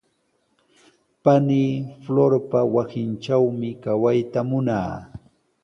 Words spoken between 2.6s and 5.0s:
wasintrawmi kawayta munaa.